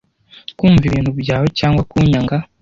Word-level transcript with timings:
kumva 0.57 0.83
ibintu 0.89 1.11
byawe 1.21 1.47
cyangwa 1.59 1.81
kunyanga 1.89 2.35